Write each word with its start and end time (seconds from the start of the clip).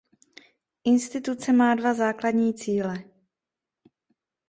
Instituce 0.83 1.53
má 1.53 1.75
dva 1.75 1.93
základní 1.93 2.53
cíle. 2.53 3.03